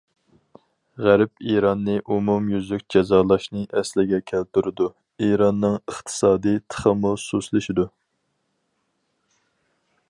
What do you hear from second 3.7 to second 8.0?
ئەسلىگە كەلتۈرىدۇ، ئىراننىڭ ئىقتىسادىي تېخىمۇ سۇسلىشىدۇ.